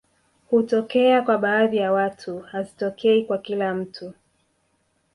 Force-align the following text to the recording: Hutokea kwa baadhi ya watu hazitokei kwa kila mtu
Hutokea 0.49 1.21
kwa 1.21 1.37
baadhi 1.37 1.77
ya 1.77 1.91
watu 1.91 2.39
hazitokei 2.39 3.23
kwa 3.25 3.37
kila 3.37 3.73
mtu 3.73 4.13